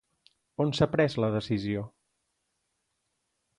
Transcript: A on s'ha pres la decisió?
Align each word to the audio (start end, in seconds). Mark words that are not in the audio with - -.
A 0.55 0.63
on 0.65 0.73
s'ha 0.77 0.87
pres 0.95 1.17
la 1.25 1.29
decisió? 1.37 1.85